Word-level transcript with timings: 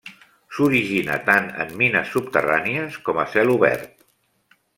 S'origina 0.53 1.17
tant 1.27 1.49
en 1.65 1.75
mines 1.81 2.15
subterrànies 2.15 2.99
com 3.11 3.21
a 3.27 3.27
cel 3.37 3.53
obert. 3.59 3.95